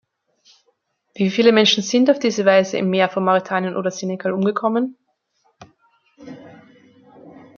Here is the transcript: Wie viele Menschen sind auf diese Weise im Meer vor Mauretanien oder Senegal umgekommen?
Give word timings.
Wie 1.13 1.29
viele 1.29 1.51
Menschen 1.51 1.83
sind 1.83 2.09
auf 2.09 2.17
diese 2.17 2.43
Weise 2.43 2.75
im 2.79 2.89
Meer 2.89 3.07
vor 3.07 3.21
Mauretanien 3.21 3.75
oder 3.75 3.91
Senegal 3.91 4.31
umgekommen? 4.31 4.97